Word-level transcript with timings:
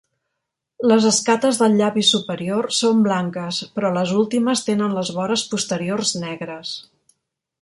Les 0.91 1.03
escates 1.09 1.59
del 1.63 1.75
llavi 1.81 2.05
superior 2.13 2.69
són 2.79 3.03
blanques, 3.09 3.61
però 3.77 3.93
les 3.99 4.17
últimes 4.23 4.67
tenen 4.71 4.99
les 5.01 5.13
vores 5.19 5.49
posteriors 5.53 6.19
negres. 6.27 6.75